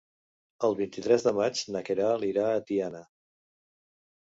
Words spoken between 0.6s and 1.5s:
El vint-i-tres de